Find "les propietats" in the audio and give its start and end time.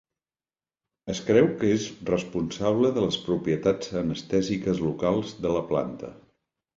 3.05-3.91